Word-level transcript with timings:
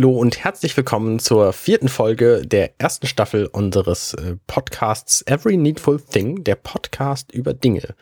Hallo 0.00 0.16
und 0.16 0.42
herzlich 0.42 0.74
willkommen 0.78 1.18
zur 1.18 1.52
vierten 1.52 1.90
Folge 1.90 2.40
der 2.46 2.80
ersten 2.80 3.06
Staffel 3.06 3.44
unseres 3.44 4.14
äh, 4.14 4.36
Podcasts 4.46 5.20
Every 5.26 5.58
Needful 5.58 6.00
Thing, 6.00 6.42
der 6.42 6.54
Podcast 6.54 7.32
über 7.32 7.52
Dinge. 7.52 7.94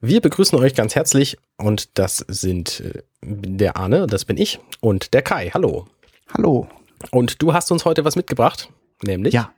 Wir 0.00 0.20
begrüßen 0.20 0.58
euch 0.58 0.74
ganz 0.74 0.96
herzlich 0.96 1.38
und 1.56 1.96
das 1.96 2.24
sind 2.26 2.80
äh, 2.80 3.04
der 3.22 3.76
Arne, 3.76 4.08
das 4.08 4.24
bin 4.24 4.36
ich 4.36 4.58
und 4.80 5.14
der 5.14 5.22
Kai. 5.22 5.52
Hallo. 5.54 5.86
Hallo. 6.34 6.66
Und 7.12 7.40
du 7.40 7.52
hast 7.52 7.70
uns 7.70 7.84
heute 7.84 8.04
was 8.04 8.16
mitgebracht, 8.16 8.72
nämlich? 9.04 9.32
Ja. 9.32 9.52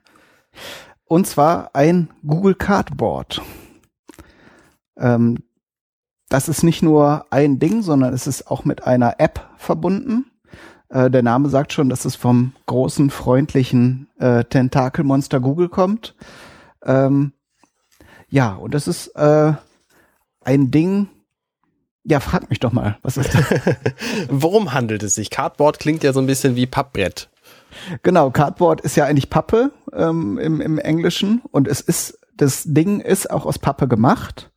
Und 1.07 1.27
zwar 1.27 1.75
ein 1.75 2.11
Google 2.27 2.57
Cardboard. 2.57 3.41
Ähm, 4.99 5.39
das 6.29 6.51
ist 6.51 6.63
nicht 6.63 6.83
nur 6.83 7.25
ein 7.31 7.59
Ding, 7.59 7.81
sondern 7.81 8.13
es 8.13 8.27
ist 8.27 8.51
auch 8.51 8.67
mit 8.67 8.85
einer 8.85 9.15
App 9.19 9.49
verbunden. 9.57 10.27
Äh, 10.91 11.11
der 11.11 11.23
Name 11.23 11.49
sagt 11.49 11.73
schon, 11.73 11.89
dass 11.89 12.05
es 12.05 12.17
vom 12.17 12.53
großen, 12.67 13.11
freundlichen 13.11 14.09
äh, 14.19 14.45
Tentakelmonster 14.45 15.41
Google 15.41 15.69
kommt. 15.69 16.15
Ähm, 16.85 17.33
ja, 18.29 18.55
und 18.55 18.75
das 18.75 18.89
ist 18.89 19.09
äh, 19.17 19.53
ein 20.43 20.71
Ding. 20.71 21.09
Ja, 22.03 22.21
frag 22.21 22.51
mich 22.51 22.61
doch 22.61 22.73
mal, 22.73 22.99
was 23.03 23.17
ist 23.17 23.35
das? 23.35 23.45
Worum 24.29 24.73
handelt 24.73 25.03
es 25.03 25.15
sich? 25.15 25.31
Cardboard 25.31 25.79
klingt 25.79 26.03
ja 26.03 26.13
so 26.13 26.21
ein 26.21 26.27
bisschen 26.27 26.57
wie 26.57 26.67
Pappbrett. 26.67 27.31
Genau, 28.03 28.31
Cardboard 28.31 28.81
ist 28.81 28.97
ja 28.97 29.05
eigentlich 29.05 29.31
Pappe 29.31 29.71
ähm, 29.93 30.39
im, 30.39 30.61
im 30.61 30.79
Englischen 30.79 31.43
und 31.53 31.69
es 31.69 31.81
ist, 31.81 32.19
das 32.35 32.65
Ding 32.67 33.01
ist 33.01 33.31
auch 33.31 33.47
aus 33.47 33.59
Pappe 33.59 33.87
gemacht. 33.87 34.51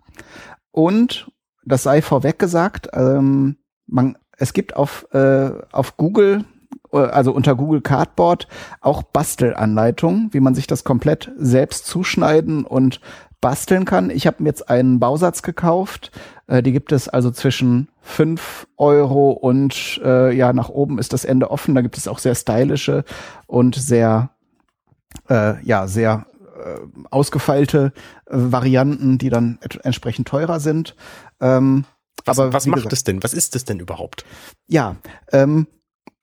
Und 0.71 1.29
das 1.63 1.83
sei 1.83 2.01
vorweg 2.01 2.39
gesagt, 2.39 2.89
ähm, 2.93 3.57
man, 3.85 4.17
es 4.37 4.53
gibt 4.53 4.75
auf, 4.75 5.07
äh, 5.13 5.51
auf 5.71 5.97
Google, 5.97 6.45
äh, 6.91 6.97
also 6.97 7.31
unter 7.31 7.55
Google 7.55 7.81
Cardboard, 7.81 8.47
auch 8.81 9.03
Bastelanleitungen, 9.03 10.29
wie 10.31 10.39
man 10.39 10.55
sich 10.55 10.67
das 10.67 10.83
komplett 10.83 11.31
selbst 11.37 11.85
zuschneiden 11.85 12.65
und 12.65 12.99
basteln 13.41 13.83
kann. 13.83 14.09
Ich 14.09 14.25
habe 14.25 14.41
mir 14.41 14.49
jetzt 14.49 14.69
einen 14.69 14.99
Bausatz 14.99 15.41
gekauft. 15.41 16.11
Äh, 16.47 16.63
die 16.63 16.71
gibt 16.71 16.91
es 16.91 17.09
also 17.09 17.29
zwischen 17.29 17.89
fünf 18.01 18.67
Euro 18.77 19.31
und 19.31 20.01
äh, 20.03 20.33
ja, 20.33 20.53
nach 20.53 20.69
oben 20.69 20.97
ist 20.97 21.13
das 21.13 21.25
Ende 21.25 21.51
offen. 21.51 21.75
Da 21.75 21.81
gibt 21.81 21.97
es 21.97 22.07
auch 22.07 22.19
sehr 22.19 22.35
stylische 22.35 23.03
und 23.45 23.75
sehr, 23.75 24.29
äh, 25.29 25.61
ja, 25.63 25.87
sehr 25.87 26.25
äh, 26.63 26.79
ausgefeilte 27.11 27.91
äh, 28.25 28.31
Varianten, 28.31 29.17
die 29.17 29.29
dann 29.29 29.59
entsprechend 29.83 30.27
teurer 30.27 30.61
sind. 30.61 30.95
Ähm, 31.41 31.83
was, 32.25 32.39
aber 32.39 32.53
was 32.53 32.65
macht 32.65 32.91
es 32.93 33.03
denn? 33.03 33.23
Was 33.23 33.33
ist 33.33 33.55
es 33.55 33.65
denn 33.65 33.79
überhaupt? 33.79 34.25
Ja, 34.67 34.95
ähm, 35.31 35.67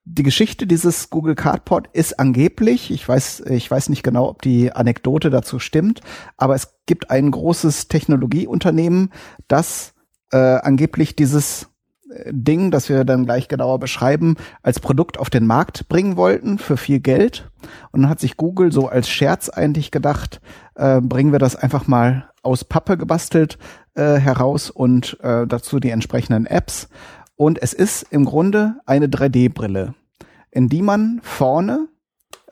die 0.04 0.22
Geschichte 0.22 0.66
dieses 0.66 1.10
Google 1.10 1.34
Cardboard 1.34 1.88
ist 1.92 2.18
angeblich, 2.18 2.90
ich 2.90 3.06
weiß, 3.06 3.44
ich 3.50 3.70
weiß 3.70 3.90
nicht 3.90 4.02
genau, 4.02 4.28
ob 4.28 4.42
die 4.42 4.72
Anekdote 4.72 5.30
dazu 5.30 5.58
stimmt, 5.58 6.00
aber 6.36 6.54
es 6.54 6.74
gibt 6.86 7.10
ein 7.10 7.30
großes 7.30 7.88
Technologieunternehmen, 7.88 9.12
das 9.46 9.94
äh, 10.32 10.36
angeblich 10.36 11.16
dieses 11.16 11.68
äh, 12.10 12.30
Ding, 12.32 12.70
das 12.70 12.88
wir 12.88 13.04
dann 13.04 13.26
gleich 13.26 13.46
genauer 13.48 13.78
beschreiben, 13.78 14.36
als 14.62 14.80
Produkt 14.80 15.18
auf 15.18 15.30
den 15.30 15.46
Markt 15.46 15.88
bringen 15.88 16.16
wollten 16.16 16.58
für 16.58 16.76
viel 16.76 17.00
Geld. 17.00 17.50
Und 17.92 18.02
dann 18.02 18.10
hat 18.10 18.20
sich 18.20 18.36
Google 18.36 18.72
so 18.72 18.88
als 18.88 19.08
Scherz 19.08 19.48
eigentlich 19.48 19.90
gedacht, 19.90 20.40
äh, 20.74 21.00
bringen 21.00 21.32
wir 21.32 21.38
das 21.38 21.56
einfach 21.56 21.86
mal 21.86 22.30
aus 22.42 22.64
Pappe 22.64 22.96
gebastelt 22.96 23.58
äh, 23.94 24.16
heraus 24.16 24.70
und 24.70 25.18
äh, 25.22 25.46
dazu 25.46 25.80
die 25.80 25.90
entsprechenden 25.90 26.46
Apps. 26.46 26.88
Und 27.36 27.62
es 27.62 27.72
ist 27.72 28.06
im 28.10 28.24
Grunde 28.24 28.76
eine 28.86 29.06
3D-Brille, 29.06 29.94
in 30.50 30.68
die 30.68 30.82
man 30.82 31.20
vorne 31.22 31.88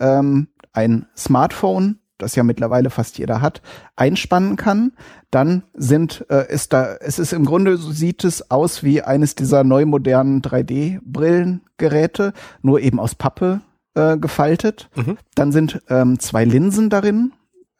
ähm, 0.00 0.48
ein 0.72 1.06
Smartphone, 1.16 1.98
das 2.16 2.34
ja 2.34 2.42
mittlerweile 2.42 2.90
fast 2.90 3.18
jeder 3.18 3.40
hat, 3.40 3.62
einspannen 3.96 4.56
kann. 4.56 4.92
Dann 5.30 5.62
sind 5.74 6.26
äh, 6.30 6.52
ist 6.52 6.72
da 6.72 6.96
es 7.00 7.18
ist 7.18 7.32
im 7.32 7.44
Grunde 7.44 7.76
so 7.76 7.92
sieht 7.92 8.24
es 8.24 8.50
aus 8.50 8.82
wie 8.82 9.02
eines 9.02 9.34
dieser 9.34 9.62
neu 9.62 9.86
modernen 9.86 10.42
3D-Brillengeräte, 10.42 12.32
nur 12.62 12.80
eben 12.80 12.98
aus 12.98 13.14
Pappe 13.14 13.60
äh, 13.94 14.16
gefaltet. 14.16 14.90
Mhm. 14.96 15.18
Dann 15.34 15.52
sind 15.52 15.82
ähm, 15.88 16.18
zwei 16.18 16.44
Linsen 16.44 16.90
darin, 16.90 17.32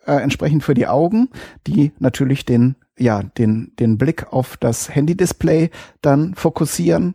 äh, 0.06 0.12
entsprechend 0.12 0.62
für 0.62 0.74
die 0.74 0.86
Augen, 0.86 1.30
die 1.66 1.92
natürlich 1.98 2.44
den 2.44 2.76
ja, 2.98 3.22
den, 3.22 3.72
den 3.78 3.98
Blick 3.98 4.32
auf 4.32 4.56
das 4.56 4.94
Handy-Display 4.94 5.70
dann 6.02 6.34
fokussieren. 6.34 7.14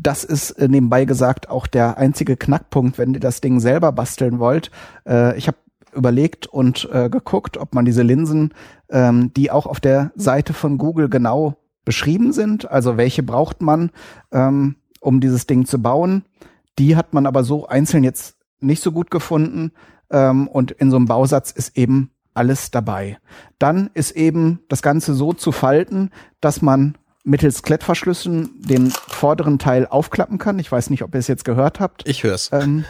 Das 0.00 0.24
ist 0.24 0.52
äh, 0.52 0.68
nebenbei 0.68 1.04
gesagt 1.04 1.48
auch 1.48 1.66
der 1.66 1.96
einzige 1.98 2.36
Knackpunkt, 2.36 2.98
wenn 2.98 3.14
ihr 3.14 3.20
das 3.20 3.40
Ding 3.40 3.60
selber 3.60 3.92
basteln 3.92 4.38
wollt. 4.38 4.70
Äh, 5.06 5.36
ich 5.38 5.48
habe 5.48 5.56
überlegt 5.94 6.46
und 6.46 6.88
äh, 6.92 7.08
geguckt, 7.10 7.56
ob 7.56 7.74
man 7.74 7.84
diese 7.84 8.02
Linsen, 8.02 8.52
ähm, 8.90 9.32
die 9.34 9.50
auch 9.50 9.66
auf 9.66 9.80
der 9.80 10.12
Seite 10.14 10.52
von 10.52 10.78
Google 10.78 11.08
genau 11.08 11.56
beschrieben 11.84 12.32
sind, 12.32 12.70
also 12.70 12.96
welche 12.96 13.22
braucht 13.22 13.60
man, 13.60 13.90
ähm, 14.30 14.76
um 15.00 15.20
dieses 15.20 15.46
Ding 15.46 15.66
zu 15.66 15.82
bauen. 15.82 16.24
Die 16.78 16.96
hat 16.96 17.12
man 17.12 17.26
aber 17.26 17.44
so 17.44 17.66
einzeln 17.66 18.04
jetzt 18.04 18.36
nicht 18.60 18.82
so 18.82 18.92
gut 18.92 19.10
gefunden. 19.10 19.72
Ähm, 20.10 20.48
und 20.48 20.70
in 20.70 20.90
so 20.90 20.96
einem 20.96 21.06
Bausatz 21.06 21.50
ist 21.50 21.76
eben 21.76 22.11
alles 22.34 22.70
dabei. 22.70 23.18
Dann 23.58 23.90
ist 23.94 24.12
eben 24.12 24.60
das 24.68 24.82
Ganze 24.82 25.14
so 25.14 25.32
zu 25.32 25.52
falten, 25.52 26.10
dass 26.40 26.62
man 26.62 26.96
mittels 27.24 27.62
Klettverschlüssen 27.62 28.62
den 28.62 28.90
vorderen 28.90 29.58
Teil 29.58 29.86
aufklappen 29.86 30.38
kann. 30.38 30.58
Ich 30.58 30.70
weiß 30.70 30.90
nicht, 30.90 31.02
ob 31.02 31.14
ihr 31.14 31.20
es 31.20 31.28
jetzt 31.28 31.44
gehört 31.44 31.80
habt. 31.80 32.06
Ich 32.08 32.24
höre 32.24 32.34
es. 32.34 32.50
Ähm, 32.52 32.84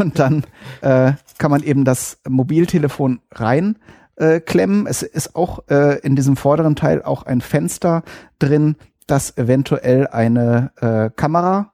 und 0.00 0.18
dann 0.18 0.44
äh, 0.80 1.12
kann 1.38 1.50
man 1.50 1.62
eben 1.62 1.84
das 1.84 2.20
Mobiltelefon 2.28 3.20
rein 3.32 3.78
äh, 4.16 4.40
klemmen. 4.40 4.86
Es 4.86 5.02
ist 5.02 5.34
auch 5.34 5.68
äh, 5.68 5.98
in 6.00 6.14
diesem 6.16 6.36
vorderen 6.36 6.76
Teil 6.76 7.02
auch 7.02 7.24
ein 7.24 7.40
Fenster 7.40 8.02
drin, 8.38 8.76
das 9.06 9.36
eventuell 9.36 10.06
eine 10.06 10.70
äh, 10.76 11.10
Kamera 11.14 11.72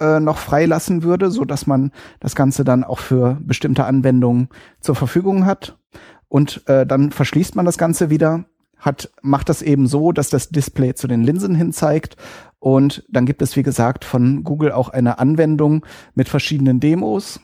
äh, 0.00 0.20
noch 0.20 0.38
freilassen 0.38 1.02
würde, 1.02 1.30
so 1.30 1.44
dass 1.44 1.66
man 1.66 1.92
das 2.20 2.34
Ganze 2.34 2.64
dann 2.64 2.84
auch 2.84 2.98
für 2.98 3.38
bestimmte 3.42 3.84
Anwendungen 3.84 4.48
zur 4.80 4.94
Verfügung 4.94 5.44
hat 5.44 5.76
und 6.34 6.68
äh, 6.68 6.84
dann 6.84 7.12
verschließt 7.12 7.54
man 7.54 7.64
das 7.64 7.78
Ganze 7.78 8.10
wieder, 8.10 8.46
hat, 8.76 9.08
macht 9.22 9.48
das 9.48 9.62
eben 9.62 9.86
so, 9.86 10.10
dass 10.10 10.30
das 10.30 10.48
Display 10.48 10.92
zu 10.92 11.06
den 11.06 11.22
Linsen 11.22 11.54
hin 11.54 11.72
zeigt 11.72 12.16
und 12.58 13.04
dann 13.08 13.24
gibt 13.24 13.40
es, 13.40 13.54
wie 13.54 13.62
gesagt, 13.62 14.04
von 14.04 14.42
Google 14.42 14.72
auch 14.72 14.88
eine 14.88 15.20
Anwendung 15.20 15.86
mit 16.16 16.28
verschiedenen 16.28 16.80
Demos, 16.80 17.38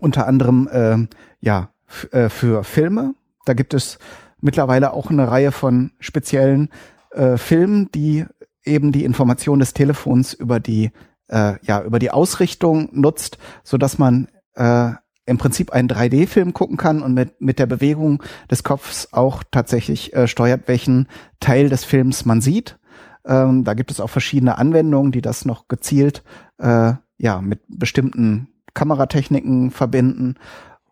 unter 0.00 0.26
anderem 0.26 0.68
äh, 0.70 1.08
ja 1.40 1.70
äh, 2.10 2.28
für 2.28 2.62
Filme. 2.62 3.14
Da 3.46 3.54
gibt 3.54 3.72
es 3.72 3.98
mittlerweile 4.38 4.92
auch 4.92 5.08
eine 5.08 5.30
Reihe 5.30 5.50
von 5.50 5.92
speziellen 5.98 6.68
äh, 7.12 7.38
Filmen, 7.38 7.90
die 7.92 8.26
eben 8.66 8.92
die 8.92 9.04
Information 9.04 9.60
des 9.60 9.72
Telefons 9.72 10.34
über 10.34 10.60
die 10.60 10.90
äh, 11.28 11.54
ja 11.62 11.82
über 11.82 11.98
die 11.98 12.10
Ausrichtung 12.10 12.90
nutzt, 12.92 13.38
so 13.62 13.78
dass 13.78 13.96
man 13.96 14.28
äh, 14.56 14.92
im 15.26 15.38
Prinzip 15.38 15.72
einen 15.72 15.88
3D-Film 15.88 16.52
gucken 16.52 16.76
kann 16.76 17.02
und 17.02 17.14
mit, 17.14 17.40
mit 17.40 17.58
der 17.58 17.66
Bewegung 17.66 18.22
des 18.50 18.62
Kopfs 18.62 19.08
auch 19.12 19.42
tatsächlich 19.50 20.14
äh, 20.14 20.28
steuert, 20.28 20.68
welchen 20.68 21.08
Teil 21.40 21.68
des 21.68 21.84
Films 21.84 22.24
man 22.24 22.40
sieht. 22.40 22.78
Ähm, 23.26 23.64
da 23.64 23.74
gibt 23.74 23.90
es 23.90 24.00
auch 24.00 24.10
verschiedene 24.10 24.58
Anwendungen, 24.58 25.12
die 25.12 25.22
das 25.22 25.44
noch 25.44 25.68
gezielt 25.68 26.22
äh, 26.58 26.92
ja 27.16 27.40
mit 27.40 27.60
bestimmten 27.68 28.48
Kameratechniken 28.74 29.70
verbinden 29.70 30.34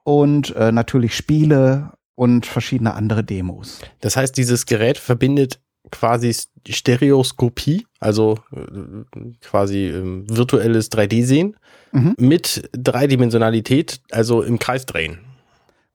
und 0.04 0.54
äh, 0.56 0.72
natürlich 0.72 1.16
Spiele 1.16 1.92
und 2.14 2.46
verschiedene 2.46 2.94
andere 2.94 3.24
Demos. 3.24 3.80
Das 4.00 4.16
heißt, 4.16 4.36
dieses 4.36 4.66
Gerät 4.66 4.98
verbindet 4.98 5.60
quasi 5.90 6.34
Stereoskopie, 6.68 7.86
also 8.00 8.38
äh, 8.52 9.04
quasi 9.40 9.88
äh, 9.88 10.24
virtuelles 10.28 10.90
3D-Sehen 10.90 11.56
mhm. 11.92 12.14
mit 12.18 12.68
Dreidimensionalität, 12.72 14.00
also 14.10 14.42
im 14.42 14.58
Kreis 14.58 14.86
drehen. 14.86 15.18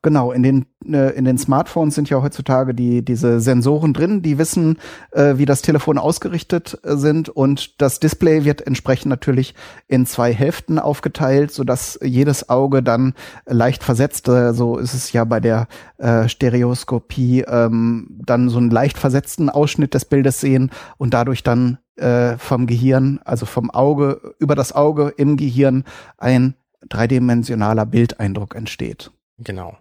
Genau, 0.04 0.32
in 0.32 0.44
den, 0.44 0.68
äh, 0.86 1.18
in 1.18 1.26
den 1.26 1.40
Smartphones 1.40 1.96
sind 1.96 2.10
ja 2.10 2.22
heutzutage 2.22 2.76
die, 2.76 3.04
diese 3.04 3.40
Sensoren 3.40 3.94
drin, 3.94 4.22
die 4.22 4.38
wissen, 4.38 4.78
äh, 5.12 5.38
wie 5.38 5.46
das 5.46 5.64
Telefon 5.64 5.98
ausgerichtet 5.98 6.80
äh, 6.84 6.96
sind 6.96 7.30
und 7.30 7.82
das 7.82 8.00
Display 8.00 8.46
wird 8.46 8.62
entsprechend 8.62 9.10
natürlich 9.10 9.56
in 9.88 10.06
zwei 10.06 10.32
Hälften 10.32 10.78
aufgeteilt, 10.78 11.52
sodass 11.52 12.00
jedes 12.04 12.48
Auge 12.48 12.84
dann 12.84 13.16
leicht 13.48 13.84
versetzt, 13.84 14.28
äh, 14.28 14.54
so 14.54 14.78
ist 14.78 14.94
es 14.94 15.12
ja 15.14 15.24
bei 15.24 15.40
der 15.40 15.68
äh, 15.98 16.30
Stereoskopie, 16.30 17.42
ähm, 17.42 18.08
dann 18.24 18.50
so 18.50 18.60
einen 18.60 18.70
leicht 18.70 19.00
versetzten 19.00 19.50
Ausschnitt 19.50 19.96
des 19.96 20.06
Bildes 20.06 20.40
sehen 20.40 20.70
und 20.98 21.16
dadurch 21.16 21.42
dann 21.42 21.80
äh, 21.96 22.38
vom 22.38 22.68
Gehirn, 22.68 23.20
also 23.26 23.48
vom 23.48 23.72
Auge, 23.72 24.36
über 24.38 24.54
das 24.54 24.74
Auge 24.74 25.12
im 25.18 25.38
Gehirn 25.38 25.86
ein 26.20 26.54
dreidimensionaler 26.88 27.88
Bildeindruck 27.88 28.56
entsteht. 28.56 29.12
Genau. 29.40 29.76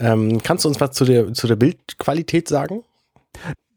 Ähm, 0.00 0.42
kannst 0.42 0.64
du 0.64 0.68
uns 0.68 0.80
was 0.80 0.92
zu 0.92 1.04
der, 1.04 1.32
zu 1.32 1.46
der 1.46 1.56
Bildqualität 1.56 2.48
sagen? 2.48 2.82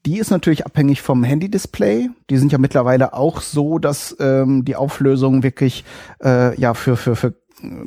die 0.06 0.18
ist 0.18 0.32
natürlich 0.32 0.66
abhängig 0.66 1.02
vom 1.02 1.24
Handy-Display. 1.24 2.10
Die 2.30 2.38
sind 2.38 2.52
ja 2.52 2.58
mittlerweile 2.58 3.14
auch 3.14 3.42
so, 3.42 3.80
dass 3.80 4.16
ähm, 4.20 4.66
die 4.66 4.76
Auflösung 4.76 5.44
wirklich 5.44 5.86
äh, 6.22 6.60
ja 6.60 6.74
für 6.74 6.98
für 6.98 7.16
für 7.16 7.34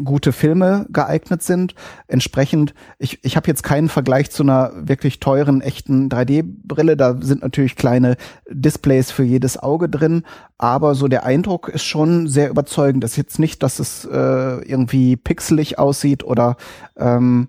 gute 0.04 0.32
Filme 0.32 0.86
geeignet 0.88 1.42
sind. 1.42 1.74
Entsprechend, 2.08 2.72
ich, 2.98 3.18
ich 3.22 3.36
habe 3.36 3.46
jetzt 3.46 3.62
keinen 3.62 3.90
Vergleich 3.90 4.30
zu 4.30 4.42
einer 4.42 4.72
wirklich 4.74 5.20
teuren, 5.20 5.60
echten 5.60 6.08
3D-Brille. 6.08 6.96
Da 6.96 7.18
sind 7.20 7.42
natürlich 7.42 7.76
kleine 7.76 8.16
Displays 8.48 9.10
für 9.10 9.22
jedes 9.24 9.58
Auge 9.58 9.90
drin, 9.90 10.22
aber 10.56 10.94
so 10.94 11.08
der 11.08 11.24
Eindruck 11.24 11.68
ist 11.68 11.84
schon 11.84 12.26
sehr 12.26 12.48
überzeugend. 12.48 13.04
Das 13.04 13.10
ist 13.12 13.16
jetzt 13.18 13.38
nicht, 13.38 13.62
dass 13.62 13.78
es 13.78 14.06
äh, 14.06 14.64
irgendwie 14.66 15.16
pixelig 15.16 15.78
aussieht 15.78 16.24
oder 16.24 16.56
ähm, 16.96 17.48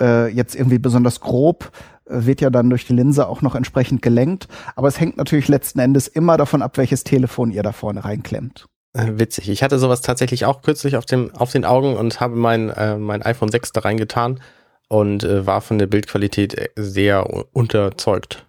äh, 0.00 0.28
jetzt 0.28 0.54
irgendwie 0.54 0.78
besonders 0.78 1.20
grob 1.20 1.70
äh, 2.06 2.26
wird 2.26 2.40
ja 2.40 2.50
dann 2.50 2.70
durch 2.70 2.86
die 2.86 2.92
Linse 2.92 3.28
auch 3.28 3.42
noch 3.42 3.54
entsprechend 3.54 4.02
gelenkt. 4.02 4.48
Aber 4.74 4.88
es 4.88 5.00
hängt 5.00 5.16
natürlich 5.16 5.48
letzten 5.48 5.78
Endes 5.78 6.08
immer 6.08 6.36
davon 6.36 6.62
ab, 6.62 6.76
welches 6.78 7.04
Telefon 7.04 7.50
ihr 7.50 7.62
da 7.62 7.72
vorne 7.72 8.04
reinklemmt. 8.04 8.66
Äh, 8.92 9.18
witzig. 9.18 9.48
Ich 9.48 9.62
hatte 9.62 9.78
sowas 9.78 10.00
tatsächlich 10.00 10.44
auch 10.44 10.62
kürzlich 10.62 10.96
auf, 10.96 11.04
dem, 11.04 11.34
auf 11.34 11.52
den 11.52 11.64
Augen 11.64 11.96
und 11.96 12.20
habe 12.20 12.36
mein, 12.36 12.70
äh, 12.70 12.96
mein 12.96 13.22
iPhone 13.22 13.50
6 13.50 13.72
da 13.72 13.80
reingetan 13.80 14.40
und 14.88 15.24
äh, 15.24 15.46
war 15.46 15.60
von 15.60 15.78
der 15.78 15.86
Bildqualität 15.86 16.54
äh, 16.54 16.68
sehr 16.76 17.26
unterzeugt. 17.52 18.46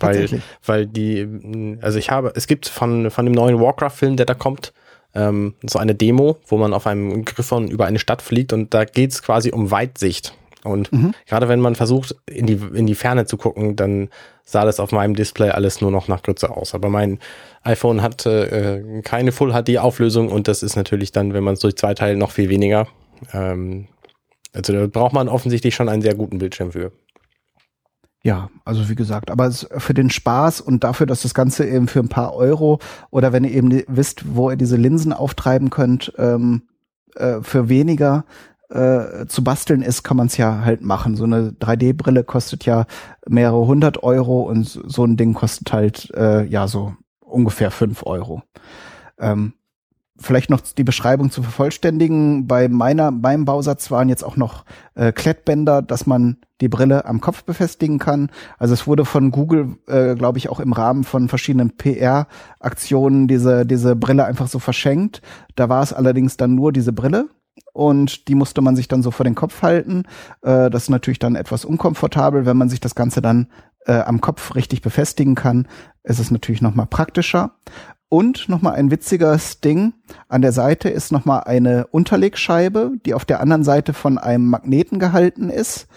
Weil, 0.00 0.42
weil 0.64 0.86
die, 0.86 1.78
also 1.80 1.98
ich 1.98 2.10
habe, 2.10 2.32
es 2.34 2.46
gibt 2.46 2.66
von, 2.66 3.10
von 3.10 3.26
dem 3.26 3.34
neuen 3.34 3.60
Warcraft-Film, 3.60 4.16
der 4.16 4.26
da 4.26 4.34
kommt, 4.34 4.72
ähm, 5.14 5.54
so 5.62 5.78
eine 5.78 5.94
Demo, 5.94 6.38
wo 6.46 6.56
man 6.56 6.72
auf 6.72 6.86
einem 6.86 7.24
Griffon 7.24 7.68
über 7.68 7.86
eine 7.86 7.98
Stadt 7.98 8.22
fliegt 8.22 8.52
und 8.52 8.74
da 8.74 8.84
geht's 8.84 9.22
quasi 9.22 9.52
um 9.52 9.70
Weitsicht. 9.70 10.34
Und 10.64 10.92
mhm. 10.92 11.14
gerade 11.26 11.48
wenn 11.48 11.60
man 11.60 11.74
versucht, 11.74 12.16
in 12.26 12.46
die, 12.46 12.58
in 12.74 12.86
die 12.86 12.94
Ferne 12.94 13.26
zu 13.26 13.36
gucken, 13.36 13.76
dann 13.76 14.08
sah 14.44 14.64
das 14.64 14.80
auf 14.80 14.92
meinem 14.92 15.14
Display 15.14 15.50
alles 15.50 15.80
nur 15.80 15.90
noch 15.90 16.08
nach 16.08 16.22
Grütze 16.22 16.50
aus. 16.50 16.74
Aber 16.74 16.88
mein 16.88 17.18
iPhone 17.62 18.02
hat 18.02 18.26
äh, 18.26 19.02
keine 19.02 19.32
Full 19.32 19.52
HD 19.52 19.78
Auflösung 19.78 20.30
und 20.30 20.48
das 20.48 20.62
ist 20.62 20.76
natürlich 20.76 21.12
dann, 21.12 21.32
wenn 21.34 21.44
man 21.44 21.54
es 21.54 21.60
durch 21.60 21.76
zwei 21.76 21.94
Teile 21.94 22.16
noch 22.16 22.30
viel 22.30 22.48
weniger. 22.48 22.88
Ähm, 23.32 23.88
also 24.52 24.72
da 24.72 24.86
braucht 24.86 25.12
man 25.12 25.28
offensichtlich 25.28 25.74
schon 25.74 25.88
einen 25.88 26.02
sehr 26.02 26.14
guten 26.14 26.38
Bildschirm 26.38 26.72
für. 26.72 26.92
Ja, 28.22 28.48
also 28.64 28.88
wie 28.88 28.94
gesagt, 28.94 29.30
aber 29.30 29.50
für 29.52 29.92
den 29.92 30.08
Spaß 30.08 30.62
und 30.62 30.82
dafür, 30.82 31.06
dass 31.06 31.22
das 31.22 31.34
Ganze 31.34 31.66
eben 31.66 31.88
für 31.88 32.00
ein 32.00 32.08
paar 32.08 32.34
Euro 32.34 32.78
oder 33.10 33.34
wenn 33.34 33.44
ihr 33.44 33.52
eben 33.52 33.82
wisst, 33.86 34.34
wo 34.34 34.50
ihr 34.50 34.56
diese 34.56 34.76
Linsen 34.76 35.12
auftreiben 35.12 35.68
könnt, 35.68 36.14
ähm, 36.16 36.62
äh, 37.16 37.42
für 37.42 37.68
weniger 37.68 38.24
äh, 38.70 39.26
zu 39.26 39.44
basteln 39.44 39.82
ist, 39.82 40.02
kann 40.02 40.16
man 40.16 40.26
es 40.26 40.36
ja 40.36 40.64
halt 40.64 40.82
machen. 40.82 41.16
So 41.16 41.24
eine 41.24 41.50
3D-Brille 41.50 42.24
kostet 42.24 42.64
ja 42.64 42.86
mehrere 43.28 43.66
hundert 43.66 44.02
Euro 44.02 44.42
und 44.42 44.66
so 44.66 45.04
ein 45.04 45.16
Ding 45.16 45.34
kostet 45.34 45.72
halt 45.72 46.10
äh, 46.14 46.44
ja 46.44 46.66
so 46.68 46.94
ungefähr 47.20 47.70
fünf 47.70 48.04
Euro. 48.04 48.42
Ähm, 49.18 49.54
vielleicht 50.16 50.50
noch 50.50 50.60
die 50.60 50.84
Beschreibung 50.84 51.30
zu 51.30 51.42
vervollständigen. 51.42 52.46
Bei 52.46 52.68
meiner, 52.68 53.10
meinem 53.10 53.44
Bausatz 53.44 53.90
waren 53.90 54.08
jetzt 54.08 54.24
auch 54.24 54.36
noch 54.36 54.64
äh, 54.94 55.12
Klettbänder, 55.12 55.82
dass 55.82 56.06
man 56.06 56.38
die 56.60 56.68
Brille 56.68 57.04
am 57.04 57.20
Kopf 57.20 57.44
befestigen 57.44 57.98
kann. 57.98 58.30
Also 58.58 58.74
es 58.74 58.86
wurde 58.86 59.04
von 59.04 59.30
Google, 59.30 59.76
äh, 59.88 60.14
glaube 60.14 60.38
ich, 60.38 60.48
auch 60.48 60.60
im 60.60 60.72
Rahmen 60.72 61.04
von 61.04 61.28
verschiedenen 61.28 61.76
PR-Aktionen 61.76 63.26
diese, 63.26 63.66
diese 63.66 63.96
Brille 63.96 64.24
einfach 64.24 64.46
so 64.46 64.58
verschenkt. 64.60 65.20
Da 65.56 65.68
war 65.68 65.82
es 65.82 65.92
allerdings 65.92 66.36
dann 66.36 66.54
nur 66.54 66.72
diese 66.72 66.92
Brille 66.92 67.28
und 67.74 68.28
die 68.28 68.36
musste 68.36 68.62
man 68.62 68.76
sich 68.76 68.88
dann 68.88 69.02
so 69.02 69.10
vor 69.10 69.24
den 69.24 69.34
Kopf 69.34 69.60
halten. 69.62 70.04
Äh, 70.42 70.70
das 70.70 70.84
ist 70.84 70.90
natürlich 70.90 71.18
dann 71.18 71.34
etwas 71.34 71.64
unkomfortabel, 71.66 72.46
wenn 72.46 72.56
man 72.56 72.70
sich 72.70 72.80
das 72.80 72.94
Ganze 72.94 73.20
dann 73.20 73.48
äh, 73.84 73.98
am 73.98 74.20
Kopf 74.20 74.54
richtig 74.54 74.80
befestigen 74.80 75.34
kann. 75.34 75.66
Ist 76.04 76.20
es 76.20 76.30
natürlich 76.30 76.62
noch 76.62 76.74
mal 76.74 76.86
praktischer. 76.86 77.56
Und 78.08 78.48
nochmal 78.48 78.74
ein 78.74 78.92
witziges 78.92 79.60
Ding. 79.60 79.92
An 80.28 80.40
der 80.40 80.52
Seite 80.52 80.88
ist 80.88 81.10
nochmal 81.10 81.42
eine 81.46 81.88
Unterlegscheibe, 81.88 82.92
die 83.04 83.12
auf 83.12 83.24
der 83.24 83.40
anderen 83.40 83.64
Seite 83.64 83.92
von 83.92 84.18
einem 84.18 84.46
Magneten 84.46 85.00
gehalten 85.00 85.50
ist. 85.50 85.88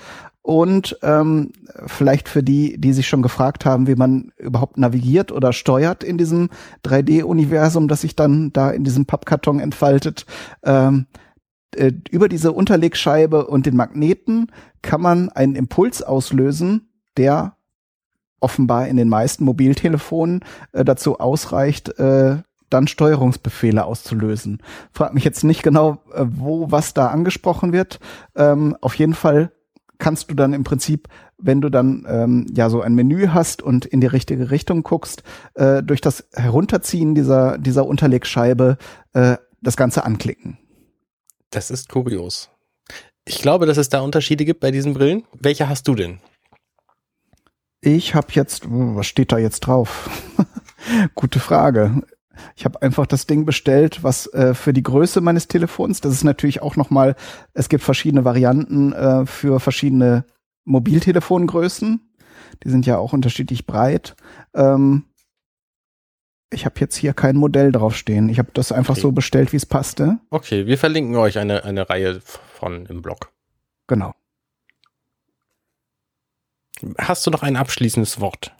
Und 0.42 0.98
ähm, 1.04 1.52
vielleicht 1.86 2.28
für 2.28 2.42
die, 2.42 2.80
die 2.80 2.94
sich 2.94 3.08
schon 3.08 3.22
gefragt 3.22 3.66
haben, 3.66 3.86
wie 3.86 3.96
man 3.96 4.32
überhaupt 4.38 4.80
navigiert 4.80 5.32
oder 5.32 5.54
steuert 5.54 6.04
in 6.04 6.18
diesem 6.18 6.50
3D-Universum, 6.86 7.88
das 7.88 8.02
sich 8.02 8.16
dann 8.16 8.52
da 8.52 8.72
in 8.72 8.84
diesem 8.84 9.06
Pappkarton 9.06 9.60
entfaltet. 9.60 10.26
Ähm, 10.64 11.06
äh, 11.76 11.92
über 12.10 12.30
diese 12.30 12.52
Unterlegscheibe 12.52 13.48
und 13.48 13.66
den 13.66 13.76
Magneten 13.76 14.52
kann 14.82 15.02
man 15.02 15.30
einen 15.30 15.56
Impuls 15.56 16.02
auslösen, 16.02 16.90
der 17.18 17.56
offenbar 18.40 18.88
in 18.88 18.98
den 18.98 19.10
meisten 19.10 19.44
Mobiltelefonen 19.44 20.42
äh, 20.72 20.86
dazu 20.86 21.20
ausreicht, 21.20 21.98
äh, 22.00 22.38
dann 22.70 22.88
Steuerungsbefehle 22.88 23.86
auszulösen. 23.86 24.62
Frag 24.92 25.14
mich 25.14 25.24
jetzt 25.24 25.44
nicht 25.44 25.64
genau, 25.64 26.04
äh, 26.14 26.26
wo 26.28 26.72
was 26.72 26.94
da 26.94 27.08
angesprochen 27.08 27.74
wird. 27.74 28.00
Ähm, 28.36 28.76
auf 28.82 28.96
jeden 28.96 29.14
Fall 29.14 29.52
kannst 29.98 30.30
du 30.30 30.36
dann 30.36 30.54
im 30.54 30.64
Prinzip, 30.64 31.08
wenn 31.38 31.62
du 31.62 31.70
dann 31.70 32.06
ähm, 32.08 32.46
ja 32.54 32.70
so 32.70 32.82
ein 32.82 32.94
Menü 32.94 33.30
hast 33.30 33.62
und 33.62 33.86
in 33.86 34.02
die 34.02 34.08
richtige 34.08 34.52
Richtung 34.52 34.84
guckst, 34.84 35.24
äh, 35.56 35.82
durch 35.82 36.02
das 36.02 36.28
Herunterziehen 36.34 37.16
dieser 37.16 37.58
dieser 37.58 37.86
Unterlegscheibe 37.86 38.78
äh, 39.14 39.38
das 39.62 39.78
Ganze 39.78 40.04
anklicken. 40.04 40.60
Das 41.50 41.72
ist 41.72 41.90
kurios. 41.90 42.50
Ich 43.26 43.42
glaube, 43.42 43.66
dass 43.66 43.78
es 43.78 43.90
da 43.90 44.02
Unterschiede 44.02 44.46
gibt 44.46 44.60
bei 44.60 44.72
diesen 44.72 44.94
Brillen. 44.94 45.24
Welche 45.34 45.68
hast 45.68 45.88
du 45.88 45.96
denn? 45.96 46.20
Ich 47.82 48.16
habe 48.16 48.28
jetzt, 48.32 48.64
was 48.68 49.08
steht 49.08 49.32
da 49.32 49.38
jetzt 49.38 49.62
drauf? 49.62 50.10
Gute 51.16 51.40
Frage. 51.40 52.02
Ich 52.56 52.66
habe 52.66 52.82
einfach 52.82 53.06
das 53.06 53.28
Ding 53.28 53.46
bestellt, 53.46 54.04
was 54.04 54.28
äh, 54.34 54.54
für 54.54 54.74
die 54.74 54.84
Größe 54.84 55.22
meines 55.22 55.48
Telefons, 55.48 56.02
das 56.02 56.14
ist 56.14 56.24
natürlich 56.24 56.62
auch 56.62 56.76
noch 56.76 56.90
mal, 56.90 57.16
es 57.54 57.70
gibt 57.70 57.84
verschiedene 57.84 58.26
Varianten 58.26 58.94
äh, 58.94 59.26
für 59.26 59.60
verschiedene 59.60 60.26
Mobiltelefongrößen. 60.66 62.02
Die 62.64 62.70
sind 62.70 62.86
ja 62.86 62.98
auch 62.98 63.14
unterschiedlich 63.14 63.66
breit. 63.66 64.16
Ähm, 64.54 65.06
ich 66.50 66.66
habe 66.66 66.76
jetzt 66.80 66.96
hier 66.96 67.14
kein 67.14 67.36
Modell 67.36 67.72
draufstehen. 67.72 68.30
Ich 68.30 68.40
habe 68.40 68.50
das 68.54 68.72
einfach 68.72 68.94
okay. 68.94 69.02
so 69.02 69.12
bestellt, 69.12 69.52
wie 69.52 69.58
es 69.58 69.66
passte. 69.66 70.20
Okay, 70.30 70.66
wir 70.66 70.78
verlinken 70.78 71.16
euch 71.16 71.38
eine, 71.38 71.64
eine 71.66 71.90
Reihe 71.90 72.22
von 72.22 72.86
im 72.86 73.02
Blog. 73.02 73.32
Genau. 73.88 74.14
Hast 76.98 77.26
du 77.26 77.32
noch 77.32 77.44
ein 77.44 77.56
abschließendes 77.56 78.22
Wort? 78.22 78.54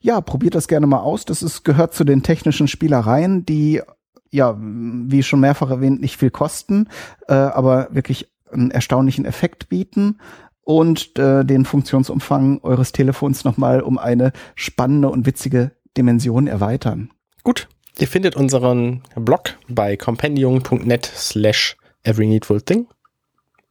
Ja, 0.00 0.20
probiert 0.20 0.54
das 0.54 0.68
gerne 0.68 0.86
mal 0.86 1.00
aus. 1.00 1.24
Das 1.24 1.42
ist, 1.42 1.64
gehört 1.64 1.94
zu 1.94 2.04
den 2.04 2.22
technischen 2.22 2.68
Spielereien, 2.68 3.44
die 3.44 3.82
ja, 4.30 4.56
wie 4.60 5.22
schon 5.22 5.40
mehrfach 5.40 5.70
erwähnt, 5.70 6.00
nicht 6.00 6.16
viel 6.16 6.30
kosten, 6.30 6.88
äh, 7.26 7.34
aber 7.34 7.88
wirklich 7.90 8.28
einen 8.52 8.70
erstaunlichen 8.70 9.24
Effekt 9.24 9.68
bieten 9.68 10.18
und 10.62 11.18
äh, 11.18 11.44
den 11.44 11.64
Funktionsumfang 11.64 12.60
eures 12.62 12.92
Telefons 12.92 13.44
nochmal 13.44 13.82
um 13.82 13.98
eine 13.98 14.32
spannende 14.54 15.08
und 15.08 15.26
witzige 15.26 15.72
Dimension 15.96 16.46
erweitern. 16.46 17.10
Gut. 17.42 17.68
Ihr 17.98 18.08
findet 18.08 18.36
unseren 18.36 19.02
Blog 19.14 19.58
bei 19.68 19.96
compendium.net 19.96 21.04
slash 21.04 21.76
every 22.02 22.26
needful 22.26 22.60
thing. 22.62 22.86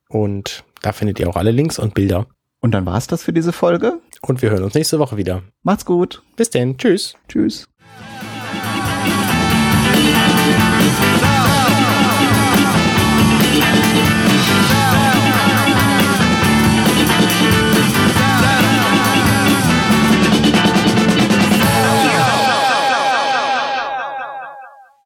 Und 0.09 0.63
da 0.81 0.91
findet 0.91 1.19
ihr 1.19 1.29
auch 1.29 1.35
alle 1.35 1.51
Links 1.51 1.79
und 1.79 1.93
Bilder. 1.93 2.27
Und 2.59 2.71
dann 2.71 2.85
war's 2.85 3.07
das 3.07 3.23
für 3.23 3.33
diese 3.33 3.53
Folge. 3.53 4.01
Und 4.21 4.41
wir 4.41 4.49
hören 4.49 4.63
uns 4.63 4.73
nächste 4.73 4.99
Woche 4.99 5.17
wieder. 5.17 5.43
Macht's 5.63 5.85
gut. 5.85 6.21
Bis 6.35 6.49
denn. 6.49 6.77
Tschüss. 6.77 7.15
Tschüss. 7.27 7.69